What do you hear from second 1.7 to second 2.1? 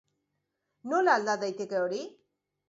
hori?